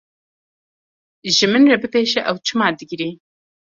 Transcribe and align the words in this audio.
Ji 1.35 1.45
min 1.51 1.69
re 1.71 1.77
bibêje 1.81 2.21
ew 2.31 2.37
çima 2.45 2.67
digirî? 2.77 3.09